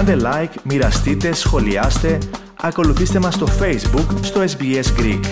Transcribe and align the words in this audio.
Κάντε 0.00 0.16
like, 0.24 0.62
μοιραστείτε, 0.64 1.32
σχολιάστε, 1.32 2.18
ακολουθήστε 2.60 3.18
μας 3.18 3.34
στο 3.34 3.46
Facebook, 3.46 4.18
στο 4.22 4.40
SBS 4.40 4.82
Greek. 4.98 5.22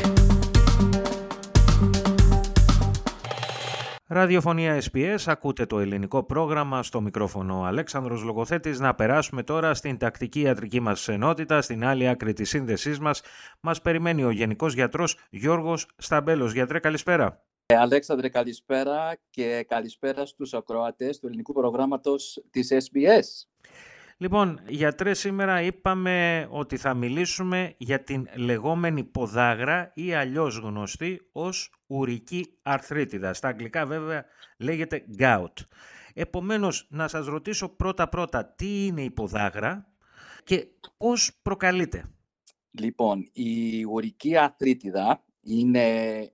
Ραδιοφωνία 4.07 4.83
SPS, 4.93 5.17
ακούτε 5.27 5.67
το 5.67 5.79
ελληνικό 5.79 6.23
πρόγραμμα 6.23 6.83
στο 6.83 7.01
μικρόφωνο 7.01 7.63
Αλέξανδρος 7.63 8.23
Λογοθέτης. 8.23 8.81
Να 8.81 8.95
περάσουμε 8.95 9.43
τώρα 9.43 9.75
στην 9.75 9.99
τακτική 9.99 10.41
ιατρική 10.41 10.81
μας 10.81 11.09
ενότητα, 11.09 11.63
στην 11.63 11.85
άλλη 11.85 12.09
άκρη 12.09 12.33
της 12.33 12.49
σύνδεσής 12.49 12.99
μας. 12.99 13.23
Μας 13.61 13.81
περιμένει 13.81 14.25
ο 14.25 14.31
Γενικός 14.31 14.75
Γιατρός 14.75 15.19
Γιώργος 15.31 15.87
Σταμπέλος. 15.97 16.53
Γιατρέ, 16.53 16.79
καλησπέρα. 16.79 17.45
Ε, 17.67 17.77
Αλέξανδρε, 17.77 18.29
καλησπέρα 18.29 19.17
και 19.31 19.65
καλησπέρα 19.69 20.27
στους 20.27 20.55
ακροατές 20.55 21.19
του 21.19 21.27
ελληνικού 21.27 21.53
προγράμματος 21.53 22.45
της 22.51 22.73
SBS. 22.73 23.49
Λοιπόν, 24.21 24.61
γιατρέ, 24.69 25.15
σήμερα 25.15 25.63
είπαμε 25.63 26.47
ότι 26.51 26.77
θα 26.77 26.95
μιλήσουμε 26.95 27.75
για 27.77 28.03
την 28.03 28.29
λεγόμενη 28.37 29.05
ποδάγρα 29.05 29.91
ή 29.95 30.15
αλλιώς 30.15 30.57
γνωστή 30.57 31.29
ως 31.33 31.73
ουρική 31.87 32.59
αρθρίτιδα. 32.63 33.35
Στα 33.35 33.49
αγγλικά 33.49 33.87
βέβαια 33.87 34.25
λέγεται 34.59 35.05
gout. 35.19 35.53
Επομένως, 36.15 36.87
να 36.91 37.09
σας 37.09 37.27
ρωτήσω 37.27 37.69
πρώτα-πρώτα 37.69 38.45
τι 38.47 38.87
είναι 38.87 39.03
η 39.03 39.11
ποδάγρα 39.11 39.87
και 40.45 40.67
πώς 40.97 41.39
προκαλείται. 41.43 42.11
Λοιπόν, 42.71 43.31
η 43.33 43.85
ουρική 43.85 44.37
αρθρίτιδα 44.37 45.25
είναι 45.41 45.87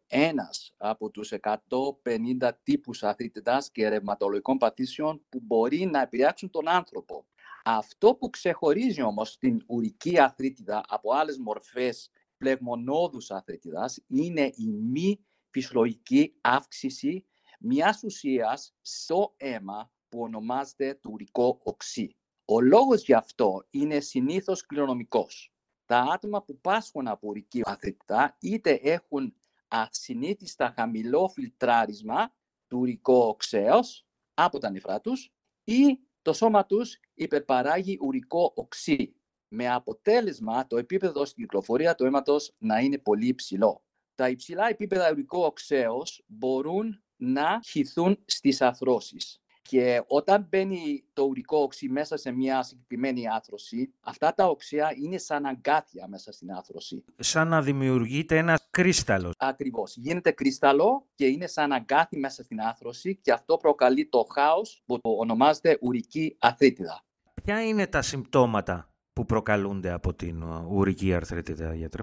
ένας 0.07 0.75
από 0.77 1.11
τους 1.11 1.33
150 1.33 2.51
τύπους 2.63 3.03
αθλητητάς 3.03 3.71
και 3.71 3.89
ρευματολογικών 3.89 4.59
παθήσεων 4.59 5.25
που 5.29 5.41
μπορεί 5.43 5.87
να 5.87 6.01
επηρεάξουν 6.01 6.51
τον 6.51 6.69
άνθρωπο. 6.69 7.27
Αυτό 7.67 8.15
που 8.15 8.31
ξεχωρίζει 8.31 9.03
όμως 9.03 9.39
την 9.39 9.65
ουρική 9.67 10.19
αθλήτιδα 10.19 10.85
από 10.89 11.13
άλλες 11.13 11.39
μορφές 11.39 12.11
πλεγμονώδους 12.37 13.31
αθλήτιδας 13.31 14.05
είναι 14.07 14.51
η 14.55 14.71
μη 14.73 15.25
φυσιολογική 15.51 16.35
αύξηση 16.41 17.25
μιας 17.59 18.03
ουσίας 18.03 18.75
στο 18.81 19.35
αίμα 19.37 19.93
που 20.09 20.21
ονομάζεται 20.21 20.95
του 20.95 21.11
ουρικό 21.13 21.61
οξύ. 21.63 22.17
Ο 22.45 22.61
λόγος 22.61 23.05
γι' 23.05 23.15
αυτό 23.15 23.67
είναι 23.71 24.01
συνήθως 24.01 24.67
κληρονομικός 24.67 25.55
τα 25.87 25.99
άτομα 25.99 26.43
που 26.43 26.61
πάσχουν 26.61 27.09
από 27.09 27.29
ουρική 27.29 27.61
αθλητά 27.65 28.37
είτε 28.41 28.81
έχουν 28.83 29.35
ασυνήθιστα 29.69 30.73
χαμηλό 30.77 31.29
φιλτράρισμα 31.29 32.35
του 32.69 32.79
ουρικού 32.79 33.15
οξέως 33.15 34.07
από 34.35 34.59
τα 34.59 34.71
νεφρά 34.71 35.01
τους 35.01 35.33
ή 35.65 35.99
το 36.25 36.33
σώμα 36.33 36.67
τους 36.67 37.01
υπερπαράγει 37.15 37.99
ουρικό 38.01 38.53
οξύ 38.55 39.15
με 39.49 39.69
αποτέλεσμα 39.69 40.67
το 40.67 40.77
επίπεδο 40.77 41.25
στην 41.25 41.43
κυκλοφορία 41.43 41.95
του 41.95 42.05
αίματος 42.05 42.55
να 42.59 42.79
είναι 42.79 42.99
πολύ 42.99 43.27
υψηλό. 43.27 43.85
Τα 44.15 44.29
υψηλά 44.29 44.69
επίπεδα 44.69 45.11
ουρικού 45.11 45.41
οξέως 45.41 46.25
μπορούν 46.27 47.03
να 47.17 47.61
χυθούν 47.65 48.25
στις 48.25 48.61
αθρώσεις. 48.61 49.43
Και 49.69 50.03
όταν 50.07 50.47
μπαίνει 50.49 51.05
το 51.13 51.23
ουρικό 51.23 51.59
οξύ 51.59 51.89
μέσα 51.89 52.17
σε 52.17 52.31
μια 52.31 52.63
συγκεκριμένη 52.63 53.29
άθρωση, 53.29 53.93
αυτά 54.01 54.35
τα 54.35 54.47
οξέα 54.47 54.93
είναι 55.03 55.19
σαν 55.19 55.45
αγκάθια 55.45 56.09
μέσα 56.09 56.33
στην 56.33 56.53
άθρωση. 56.53 57.05
Σαν 57.17 57.49
να 57.49 57.63
δημιουργείται 57.63 58.37
ένας 58.37 58.67
κρίσταλο. 58.71 59.31
Ακριβώς. 59.39 59.97
Γίνεται 59.97 60.31
κρίσταλο 60.31 61.07
και 61.15 61.27
είναι 61.27 61.47
σαν 61.47 61.73
αγκάθι 61.73 62.17
μέσα 62.17 62.43
στην 62.43 62.61
άθρωση 62.61 63.17
και 63.17 63.33
αυτό 63.33 63.57
προκαλεί 63.57 64.09
το 64.09 64.27
χάος 64.33 64.83
που 64.87 65.01
το 65.01 65.11
ονομάζεται 65.11 65.79
ουρική 65.81 66.37
αθρίτιδα. 66.39 67.05
Ποια 67.45 67.65
είναι 67.65 67.87
τα 67.87 68.03
συμπτώματα 68.03 68.93
που 69.13 69.25
προκαλούνται 69.25 69.91
από 69.91 70.15
την 70.15 70.43
ουρική 70.69 71.15
αρθρίτιδα, 71.15 71.75
γιατρέ; 71.75 72.03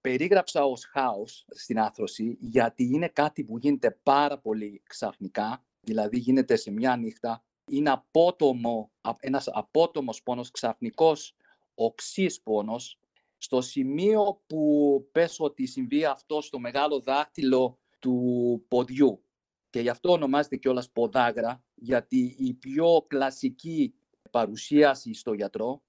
Περίγραψα 0.00 0.64
ως 0.64 0.84
χάος 0.84 1.46
στην 1.48 1.78
άθρωση 1.78 2.36
γιατί 2.40 2.84
είναι 2.84 3.08
κάτι 3.08 3.44
που 3.44 3.58
γίνεται 3.58 3.98
πάρα 4.02 4.38
πολύ 4.38 4.82
ξαφνικά 4.86 5.62
δηλαδή 5.88 6.18
γίνεται 6.18 6.56
σε 6.56 6.70
μια 6.70 6.96
νύχτα, 6.96 7.44
είναι 7.68 7.90
απότομο, 7.90 8.90
ένας 9.20 9.48
απότομος 9.48 10.22
πόνος, 10.22 10.50
ξαφνικός 10.50 11.36
οξύς 11.74 12.40
πόνος, 12.40 12.98
στο 13.38 13.60
σημείο 13.60 14.42
που 14.46 15.08
πες 15.12 15.40
ότι 15.40 15.66
συμβεί 15.66 16.04
αυτό 16.04 16.40
στο 16.40 16.58
μεγάλο 16.58 17.00
δάχτυλο 17.00 17.78
του 17.98 18.64
ποδιού. 18.68 19.22
Και 19.70 19.80
γι' 19.80 19.88
αυτό 19.88 20.12
ονομάζεται 20.12 20.56
κιόλας 20.56 20.90
ποδάγρα, 20.90 21.64
γιατί 21.74 22.36
η 22.38 22.54
πιο 22.54 23.04
κλασική 23.06 23.94
παρουσίαση 24.30 25.14
στο 25.14 25.32
γιατρό 25.32 25.82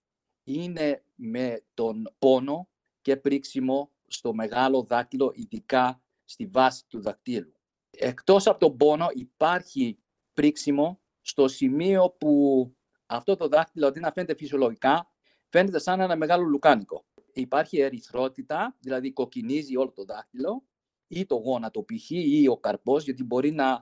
είναι 0.44 1.04
με 1.16 1.64
τον 1.74 2.14
πόνο 2.20 2.70
και 3.02 3.18
πρίξιμο 3.18 3.92
στο 4.08 4.34
μεγάλο 4.34 4.84
δάχτυλο, 4.84 5.32
ειδικά 5.36 6.02
στη 6.26 6.46
βάση 6.46 6.84
του 6.88 7.02
δακτύλου 7.02 7.59
εκτός 8.00 8.48
από 8.48 8.60
τον 8.60 8.78
πόνο 8.78 9.08
υπάρχει 9.14 10.00
πρίξιμο 10.34 11.02
στο 11.22 11.48
σημείο 11.48 12.10
που 12.10 12.64
αυτό 13.06 13.36
το 13.36 13.48
δάχτυλο 13.48 13.88
αντί 13.88 14.00
να 14.00 14.12
φαίνεται 14.12 14.36
φυσιολογικά 14.36 15.12
φαίνεται 15.50 15.80
σαν 15.80 16.00
ένα 16.00 16.16
μεγάλο 16.16 16.44
λουκάνικο. 16.44 17.06
Υπάρχει 17.34 17.80
ερυθρότητα, 17.80 18.76
δηλαδή 18.80 19.12
κοκκινίζει 19.14 19.78
όλο 19.78 19.92
το 19.92 20.04
δάχτυλο 20.04 20.64
ή 21.08 21.26
το 21.26 21.36
γόνατο 21.36 21.84
π.χ. 21.84 22.10
ή 22.10 22.48
ο 22.48 22.58
καρπός 22.58 23.04
γιατί 23.04 23.24
μπορεί 23.24 23.52
να 23.52 23.80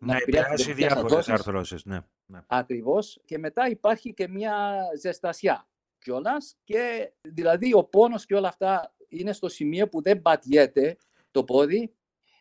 να, 0.00 0.16
επηρεάσει 0.16 0.72
διάφορες 0.72 1.28
αρθρώσεις. 1.28 1.84
Ναι, 1.84 2.00
ναι. 2.26 2.40
Ακριβώς. 2.46 3.20
Και 3.24 3.38
μετά 3.38 3.68
υπάρχει 3.68 4.14
και 4.14 4.28
μια 4.28 4.76
ζεστασιά 5.00 5.68
κιόλας. 5.98 6.56
Και 6.64 7.12
δηλαδή 7.20 7.74
ο 7.74 7.84
πόνος 7.84 8.26
και 8.26 8.34
όλα 8.34 8.48
αυτά 8.48 8.94
είναι 9.08 9.32
στο 9.32 9.48
σημείο 9.48 9.88
που 9.88 10.02
δεν 10.02 10.22
πατιέται 10.22 10.96
το 11.30 11.44
πόδι 11.44 11.97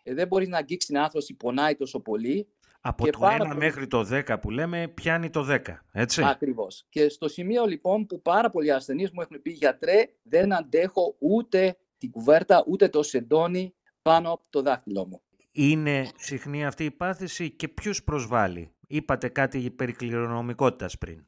ε, 0.07 0.13
δεν 0.13 0.27
μπορείς 0.27 0.47
να 0.47 0.57
αγγίξεις 0.57 0.89
την 0.89 0.99
άθρωση, 0.99 1.33
πονάει 1.33 1.75
τόσο 1.75 1.99
πολύ. 1.99 2.47
Από 2.81 3.05
και 3.05 3.11
το 3.11 3.19
1 3.23 3.55
μέχρι 3.55 3.87
το 3.87 4.07
10 4.11 4.35
που 4.41 4.49
λέμε, 4.49 4.87
πιάνει 4.87 5.29
το 5.29 5.45
10, 5.49 5.59
έτσι; 5.91 6.23
Ακριβώς. 6.23 6.85
Και 6.89 7.09
στο 7.09 7.27
σημείο 7.27 7.65
λοιπόν 7.65 8.05
που 8.05 8.21
πάρα 8.21 8.49
πολλοί 8.49 8.71
ασθενείς 8.71 9.11
μου 9.11 9.21
έχουν 9.21 9.41
πει 9.41 9.51
γιατρέ, 9.51 10.05
δεν 10.23 10.53
αντέχω 10.53 11.15
ούτε 11.19 11.77
την 11.97 12.11
κουβέρτα, 12.11 12.63
ούτε 12.67 12.89
το 12.89 13.03
σεντόνι 13.03 13.73
πάνω 14.01 14.31
από 14.31 14.43
το 14.49 14.61
δάχτυλό 14.61 15.05
μου. 15.05 15.21
Είναι 15.51 16.09
συχνή 16.15 16.65
αυτή 16.65 16.83
η 16.83 16.91
πάθηση 16.91 17.51
και 17.51 17.67
ποιου 17.67 17.91
προσβάλλει; 18.05 18.71
Είπατε 18.87 19.27
κάτι 19.29 19.71
περί 19.71 19.91
κληρονομικότητας 19.91 20.97
πριν. 20.97 21.25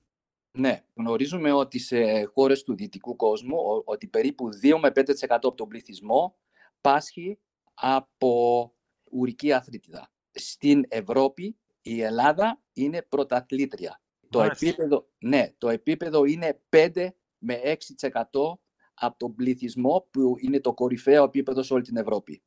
Ναι, 0.52 0.84
γνωρίζουμε 0.94 1.52
ότι 1.52 1.80
σε 1.80 2.24
χώρες 2.34 2.64
του 2.64 2.76
δυτικού 2.76 3.16
κόσμου 3.16 3.58
ότι 3.86 4.08
περίπου 4.08 4.50
2 4.64 4.78
με 4.82 4.92
5% 4.96 5.04
από 5.30 5.54
τον 5.54 5.68
πληθυσμό 5.68 6.36
πάσχει 6.82 7.40
από 7.80 8.74
ουρική 9.12 9.52
αθλήτιδα. 9.52 10.12
Στην 10.32 10.86
Ευρώπη 10.88 11.58
η 11.82 12.02
Ελλάδα 12.02 12.62
είναι 12.74 13.06
πρωταθλήτρια. 13.10 14.02
Το 14.30 14.42
επίπεδο, 14.42 15.08
ναι, 15.20 15.54
το 15.58 15.70
επίπεδο 15.70 16.26
είναι 16.26 16.62
5 16.70 17.08
με 17.38 17.62
6% 17.64 18.60
από 18.94 19.18
τον 19.18 19.36
πληθυσμό 19.36 20.08
που 20.12 20.36
είναι 20.40 20.60
το 20.60 20.74
κορυφαίο 20.74 21.24
επίπεδο 21.24 21.64
σε 21.64 21.74
όλη 21.74 21.84
την 21.84 21.98
Ευρώπη. 21.98 22.42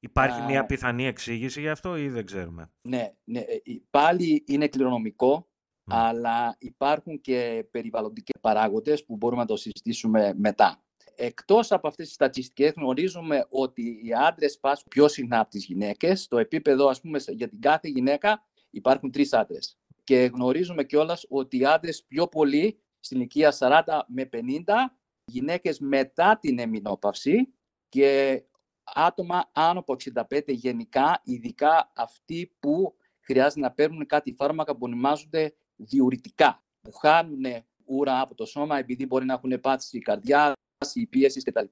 Υπάρχει 0.00 0.42
μια 0.42 0.66
πιθανή 0.66 1.06
εξήγηση 1.06 1.60
γι' 1.60 1.68
αυτό 1.68 1.96
ή 1.96 2.08
δεν 2.08 2.26
ξέρουμε; 2.26 2.70
Ναι, 2.82 3.12
ναι 3.24 3.38
ε, 3.38 3.56
πάλι 3.90 4.44
είναι 4.46 4.68
κληρονομικό, 4.68 5.48
αλλά 5.84 6.56
υπάρχουν 6.58 7.20
και 7.20 7.66
περιβαλλοντικές 7.70 8.40
παράγοντες 8.40 9.04
που 9.04 9.16
μπορούμε 9.16 9.40
να 9.40 9.46
το 9.46 9.56
συζητήσουμε 9.56 10.34
μετά. 10.36 10.81
Εκτός 11.16 11.72
από 11.72 11.88
αυτές 11.88 12.06
τις 12.06 12.14
στατιστικές 12.14 12.72
γνωρίζουμε 12.76 13.46
ότι 13.50 14.00
οι 14.04 14.12
άντρες 14.12 14.58
πάσχουν 14.58 14.88
πιο 14.90 15.08
συχνά 15.08 15.40
από 15.40 15.50
τις 15.50 15.64
γυναίκες. 15.64 16.28
Το 16.28 16.38
επίπεδο, 16.38 16.88
ας 16.88 17.00
πούμε, 17.00 17.18
για 17.28 17.48
την 17.48 17.60
κάθε 17.60 17.88
γυναίκα 17.88 18.46
υπάρχουν 18.70 19.10
τρεις 19.10 19.32
άντρες. 19.32 19.78
Και 20.04 20.30
γνωρίζουμε 20.34 20.84
κιόλας 20.84 21.26
ότι 21.28 21.58
οι 21.58 21.64
άντρες 21.64 22.04
πιο 22.04 22.28
πολύ 22.28 22.78
στην 23.00 23.16
ηλικία 23.18 23.52
40 23.52 24.04
με 24.08 24.24
50, 24.24 24.96
γυναίκες 25.24 25.78
μετά 25.78 26.38
την 26.38 26.58
εμεινόπαυση 26.58 27.54
και 27.88 28.42
άτομα 28.82 29.50
άνω 29.52 29.78
από 29.78 29.96
65 30.30 30.42
γενικά, 30.46 31.20
ειδικά 31.24 31.92
αυτοί 31.96 32.56
που 32.60 32.96
χρειάζεται 33.20 33.60
να 33.60 33.72
παίρνουν 33.72 34.06
κάτι 34.06 34.32
φάρμακα 34.32 34.72
που 34.72 34.80
ονομάζονται 34.82 35.54
διουρητικά, 35.76 36.64
που 36.80 36.92
χάνουν 36.92 37.44
ούρα 37.84 38.20
από 38.20 38.34
το 38.34 38.46
σώμα 38.46 38.78
επειδή 38.78 39.06
μπορεί 39.06 39.24
να 39.24 39.32
έχουν 39.32 39.60
πάθηση 39.60 39.98
καρδιά, 39.98 40.52
η 40.94 41.06
πίεση 41.06 41.42
κτλ. 41.42 41.64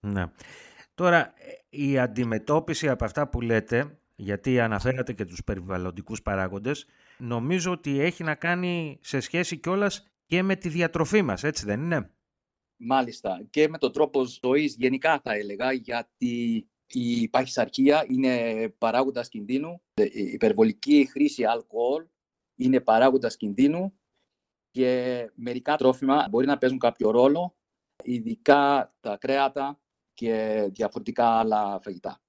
Ναι. 0.00 0.24
Τώρα, 0.94 1.32
η 1.68 1.98
αντιμετώπιση 1.98 2.88
από 2.88 3.04
αυτά 3.04 3.28
που 3.28 3.40
λέτε, 3.40 3.98
γιατί 4.14 4.60
αναφέρατε 4.60 5.12
και 5.12 5.24
τους 5.24 5.44
περιβαλλοντικούς 5.44 6.22
παράγοντες, 6.22 6.86
νομίζω 7.18 7.72
ότι 7.72 8.00
έχει 8.00 8.24
να 8.24 8.34
κάνει 8.34 8.98
σε 9.02 9.20
σχέση 9.20 9.56
κιόλας 9.56 10.06
και 10.26 10.42
με 10.42 10.56
τη 10.56 10.68
διατροφή 10.68 11.22
μας, 11.22 11.44
έτσι 11.44 11.64
δεν 11.64 11.80
είναι; 11.80 12.10
Μάλιστα. 12.80 13.46
Και 13.50 13.68
με 13.68 13.78
τον 13.78 13.92
τρόπο 13.92 14.24
ζωής 14.42 14.74
γενικά 14.78 15.20
θα 15.20 15.34
έλεγα, 15.34 15.72
γιατί 15.72 16.68
η 16.86 17.28
παχυσαρκία 17.28 18.04
είναι 18.08 18.68
παράγοντας 18.78 19.28
κινδύνου, 19.28 19.82
η 19.94 20.22
υπερβολική 20.22 21.08
χρήση 21.10 21.44
αλκοόλ 21.44 22.06
είναι 22.54 22.80
παράγοντας 22.80 23.36
κινδύνου 23.36 23.98
και 24.70 25.30
μερικά 25.34 25.76
τρόφιμα 25.76 26.26
μπορεί 26.30 26.46
να 26.46 26.58
παίζουν 26.58 26.78
κάποιο 26.78 27.10
ρόλο, 27.10 27.57
ειδικά 28.04 28.94
τα 29.00 29.16
κρέατα 29.16 29.80
και 30.12 30.66
διαφορετικά 30.72 31.38
άλλα 31.38 31.80
φαγητά. 31.82 32.20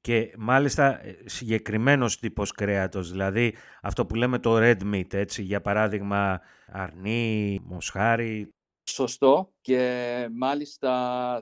Και 0.00 0.34
μάλιστα 0.38 1.04
ε, 1.04 1.16
συγκεκριμένος 1.24 2.18
τύπος 2.18 2.52
κρέατος, 2.52 3.10
δηλαδή 3.10 3.54
αυτό 3.82 4.06
που 4.06 4.14
λέμε 4.14 4.38
το 4.38 4.56
red 4.58 4.94
meat, 4.94 5.12
έτσι, 5.14 5.42
για 5.42 5.60
παράδειγμα 5.60 6.40
αρνί, 6.66 7.60
μοσχάρι. 7.64 8.48
Σωστό 8.90 9.52
και 9.60 10.28
μάλιστα 10.32 10.90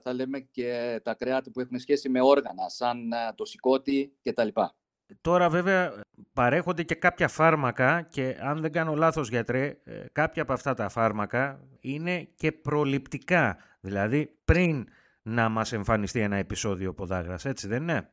θα 0.03 0.13
λέμε 0.13 0.41
και 0.41 1.01
τα 1.05 1.15
κρέατα 1.15 1.51
που 1.51 1.61
έχουν 1.61 1.79
σχέση 1.79 2.09
με 2.09 2.23
όργανα, 2.23 2.69
σαν 2.69 3.13
ε, 3.13 3.33
το 3.35 3.45
σηκώτη 3.45 4.17
κτλ. 4.23 4.49
Τώρα 5.21 5.49
βέβαια 5.49 6.03
παρέχονται 6.33 6.83
και 6.83 6.95
κάποια 6.95 7.29
φάρμακα 7.29 8.03
και 8.03 8.37
αν 8.41 8.61
δεν 8.61 8.73
κάνω 8.73 8.95
λάθος 8.95 9.29
γιατρέ, 9.29 9.77
ε, 9.85 10.05
κάποια 10.13 10.43
από 10.43 10.53
αυτά 10.53 10.75
τα 10.75 10.89
φάρμακα 10.89 11.61
είναι 11.81 12.23
και 12.23 12.53
προληπτικά. 12.53 13.57
Δηλαδή 13.81 14.39
πριν 14.45 14.89
να 15.23 15.49
μας 15.49 15.73
εμφανιστεί 15.73 16.21
ένα 16.21 16.37
επεισόδιο 16.37 16.95
ποδάγρας, 16.95 17.45
έτσι 17.45 17.67
δεν 17.67 17.83
είναι; 17.83 18.13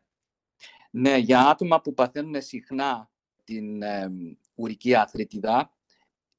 Ναι, 0.91 1.17
για 1.17 1.47
άτομα 1.47 1.81
που 1.81 1.93
παθαίνουν 1.93 2.41
συχνά 2.41 3.09
την 3.43 3.81
ε, 3.81 4.11
ουρική 4.55 4.95
αθρίτιδα 4.95 5.73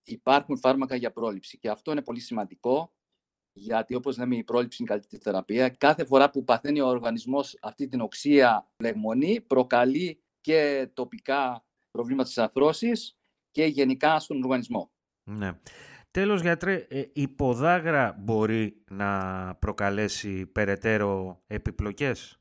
υπάρχουν 0.03 0.59
φάρμακα 0.59 0.97
για 0.97 1.13
πρόληψη 1.13 1.59
και 1.59 1.69
αυτό 1.69 1.91
είναι 1.91 2.03
πολύ 2.03 2.21
σημαντικό 2.21 2.93
γιατί 3.53 3.95
όπως 3.95 4.19
λέμε 4.19 4.37
η 4.37 4.45
πρόληψη 4.45 4.83
είναι 4.83 4.93
η 4.93 4.95
καλύτερη 4.95 5.23
θεραπεία. 5.23 5.69
Κάθε 5.69 6.05
φορά 6.05 6.31
που 6.31 6.45
παθαίνει 6.45 6.81
ο 6.81 6.87
οργανισμός 6.87 7.59
αυτή 7.63 7.89
την 7.89 8.01
οξία 8.01 8.71
λεγμονή 8.77 9.41
προκαλεί 9.41 10.20
και 10.41 10.89
τοπικά 10.95 11.65
προβλήματα 11.91 12.29
της 12.29 12.39
αθρώσης 12.39 13.19
και 13.51 13.65
γενικά 13.65 14.19
στον 14.19 14.43
οργανισμό. 14.43 14.91
Ναι. 15.25 15.53
Τέλος, 16.11 16.41
γιατρέ, 16.41 16.87
ε, 16.89 17.05
η 17.13 17.29
ποδάγρα 17.29 18.17
μπορεί 18.19 18.85
να 18.91 19.55
προκαλέσει 19.55 20.47
περαιτέρω 20.47 21.43
επιπλοκές; 21.47 22.41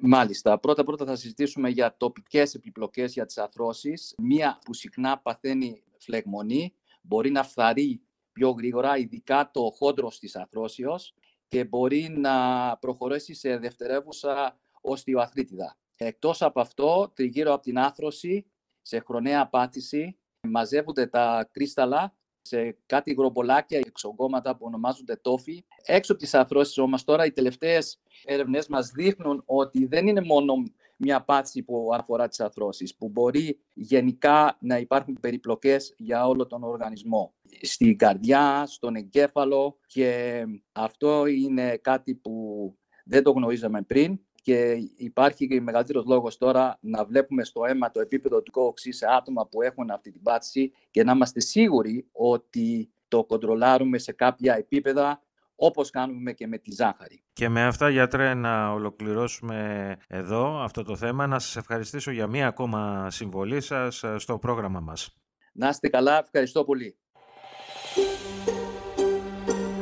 Μάλιστα. 0.00 0.58
Πρώτα-πρώτα 0.58 1.04
θα 1.04 1.16
συζητήσουμε 1.16 1.68
για 1.68 1.96
τοπικές 1.96 2.54
επιπλοκές 2.54 3.12
για 3.12 3.26
τις 3.26 3.38
αθρώσεις. 3.38 4.14
Μία 4.18 4.58
που 4.64 4.74
συχνά 4.74 5.18
παθαίνει 5.18 5.82
φλεγμονή 5.98 6.74
μπορεί 7.00 7.30
να 7.30 7.42
φθαρεί 7.42 8.00
πιο 8.32 8.50
γρήγορα, 8.50 8.96
ειδικά 8.96 9.50
το 9.50 9.70
χόντρο 9.78 10.12
της 10.18 10.36
αθρώσεως 10.36 11.14
και 11.48 11.64
μπορεί 11.64 12.08
να 12.08 12.76
προχωρήσει 12.80 13.34
σε 13.34 13.56
δευτερεύουσα 13.56 14.58
οστιοαθρίτιδα. 14.80 15.76
Εκτός 15.96 16.42
από 16.42 16.60
αυτό, 16.60 17.12
τριγύρω 17.14 17.52
από 17.52 17.62
την 17.62 17.78
άθρωση, 17.78 18.46
σε 18.82 18.98
χρονέα 18.98 19.48
πάτηση, 19.48 20.18
μαζεύονται 20.40 21.06
τα 21.06 21.48
κρίσταλα 21.52 22.16
σε 22.42 22.78
κάτι 22.86 23.12
γρομπολάκια, 23.12 23.78
εξογκώματα 23.78 24.56
που 24.56 24.66
ονομάζονται 24.66 25.16
τόφοι. 25.16 25.64
Έξω 25.84 26.12
από 26.12 26.20
τις 26.22 26.34
αθρώσεις 26.34 26.78
όμως 26.78 27.04
τώρα 27.04 27.24
οι 27.24 27.32
τελευταίες 27.32 28.00
έρευνες 28.24 28.66
μας 28.68 28.90
δείχνουν 28.90 29.42
ότι 29.46 29.86
δεν 29.86 30.06
είναι 30.06 30.20
μόνο 30.20 30.54
μια 30.96 31.24
πάτηση 31.24 31.62
που 31.62 31.90
αφορά 31.92 32.28
τις 32.28 32.40
αθρώσεις, 32.40 32.94
που 32.96 33.08
μπορεί 33.08 33.60
γενικά 33.72 34.56
να 34.60 34.78
υπάρχουν 34.78 35.18
περιπλοκές 35.20 35.94
για 35.96 36.26
όλο 36.26 36.46
τον 36.46 36.62
οργανισμό. 36.62 37.34
Στην 37.62 37.96
καρδιά, 37.96 38.66
στον 38.66 38.94
εγκέφαλο 38.94 39.78
και 39.86 40.44
αυτό 40.72 41.26
είναι 41.26 41.76
κάτι 41.76 42.14
που 42.14 42.74
δεν 43.04 43.22
το 43.22 43.30
γνωρίζαμε 43.30 43.82
πριν 43.82 44.20
και 44.44 44.76
υπάρχει 44.96 45.46
και 45.46 45.60
μεγαλύτερος 45.60 46.04
λόγος 46.06 46.36
τώρα 46.36 46.78
να 46.80 47.04
βλέπουμε 47.04 47.44
στο 47.44 47.64
αίμα 47.64 47.90
το 47.90 48.00
επίπεδο 48.00 48.42
του 48.42 48.50
κόξι 48.50 48.92
σε 48.92 49.06
άτομα 49.06 49.46
που 49.46 49.62
έχουν 49.62 49.90
αυτή 49.90 50.10
την 50.10 50.22
πάτηση 50.22 50.72
και 50.90 51.04
να 51.04 51.12
είμαστε 51.12 51.40
σίγουροι 51.40 52.08
ότι 52.12 52.92
το 53.08 53.24
κοντρολάρουμε 53.24 53.98
σε 53.98 54.12
κάποια 54.12 54.54
επίπεδα 54.54 55.22
όπως 55.56 55.90
κάνουμε 55.90 56.32
και 56.32 56.46
με 56.46 56.58
τη 56.58 56.72
ζάχαρη. 56.72 57.22
Και 57.32 57.48
με 57.48 57.64
αυτά, 57.64 57.88
γιατρέ, 57.88 58.34
να 58.34 58.72
ολοκληρώσουμε 58.72 59.96
εδώ 60.08 60.62
αυτό 60.62 60.82
το 60.82 60.96
θέμα. 60.96 61.26
Να 61.26 61.38
σας 61.38 61.56
ευχαριστήσω 61.56 62.10
για 62.10 62.26
μία 62.26 62.46
ακόμα 62.46 63.10
συμβολή 63.10 63.60
σας 63.60 64.02
ε, 64.02 64.18
στο 64.18 64.38
πρόγραμμα 64.38 64.80
μας. 64.80 65.16
Να 65.52 65.68
είστε 65.68 65.88
καλά, 65.88 66.18
ευχαριστώ 66.18 66.64
πολύ. 66.64 66.96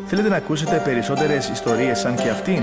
Θέλετε 0.07 0.29
να 0.29 0.37
ακούσετε 0.37 0.81
περισσότερες 0.85 1.49
ιστορίες 1.49 1.99
σαν 1.99 2.17
και 2.17 2.29
αυτήν; 2.29 2.63